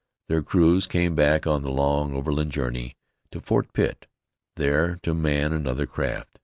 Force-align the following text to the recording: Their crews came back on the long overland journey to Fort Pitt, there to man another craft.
Their 0.29 0.41
crews 0.41 0.87
came 0.87 1.13
back 1.15 1.45
on 1.45 1.61
the 1.61 1.69
long 1.69 2.15
overland 2.15 2.51
journey 2.51 2.95
to 3.29 3.39
Fort 3.39 3.71
Pitt, 3.71 4.07
there 4.55 4.95
to 5.03 5.13
man 5.13 5.53
another 5.53 5.85
craft. 5.85 6.39